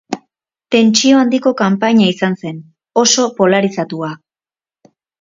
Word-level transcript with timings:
Tentsio 0.75 1.19
handiko 1.25 1.53
kanpaina 1.59 2.09
izan 2.15 2.39
zen, 2.47 2.59
oso 3.05 3.29
polarizatua. 3.41 4.15